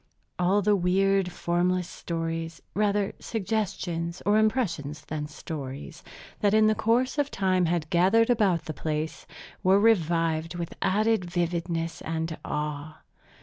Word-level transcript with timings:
All 0.39 0.63
the 0.63 0.75
weird, 0.75 1.31
formless 1.31 1.87
stories, 1.87 2.59
rather 2.73 3.13
suggestions 3.19 4.19
or 4.25 4.39
impressions 4.39 5.05
than 5.05 5.27
stories, 5.27 6.03
that 6.39 6.55
in 6.55 6.65
the 6.65 6.73
course 6.73 7.19
of 7.19 7.29
time 7.29 7.67
had 7.67 7.87
gathered 7.91 8.31
about 8.31 8.65
the 8.65 8.73
place, 8.73 9.27
were 9.61 9.79
revived 9.79 10.55
with 10.55 10.73
added 10.81 11.29
vividness 11.29 12.01
and 12.01 12.35
awe. 12.43 13.03